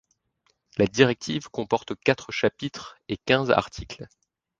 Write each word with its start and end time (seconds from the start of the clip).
La 0.77 0.87
directive 0.87 1.47
comporte 1.51 1.93
quatre 1.93 2.31
chapitres 2.31 2.97
et 3.07 3.17
quinze 3.17 3.51
articles. 3.51 4.07